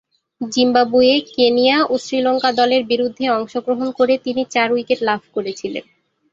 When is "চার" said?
4.53-4.69